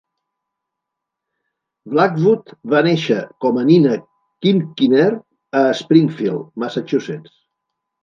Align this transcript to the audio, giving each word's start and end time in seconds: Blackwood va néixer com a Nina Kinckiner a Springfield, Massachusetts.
Blackwood 1.95 2.55
va 2.73 2.81
néixer 2.89 3.19
com 3.47 3.61
a 3.63 3.67
Nina 3.69 3.95
Kinckiner 4.01 5.07
a 5.63 5.65
Springfield, 5.85 6.53
Massachusetts. 6.67 7.43